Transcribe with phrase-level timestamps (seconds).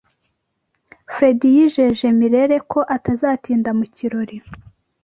[1.13, 4.37] Fredy yijeje Mirelle ko atazatinda mu kirori.